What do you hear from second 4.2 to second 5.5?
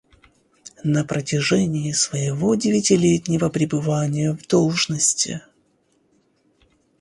в должности.